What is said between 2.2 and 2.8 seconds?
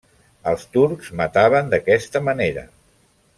manera.